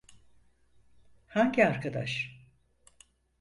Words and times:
Hangi 1.25 1.65
arkadaş? 1.67 2.37